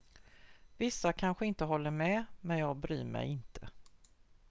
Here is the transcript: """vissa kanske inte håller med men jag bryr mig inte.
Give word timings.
"""vissa 0.77 1.13
kanske 1.13 1.45
inte 1.45 1.65
håller 1.65 1.91
med 1.91 2.25
men 2.41 2.57
jag 2.57 2.77
bryr 2.77 3.03
mig 3.03 3.27
inte. 3.27 3.69